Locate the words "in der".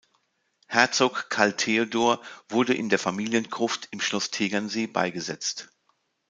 2.73-2.97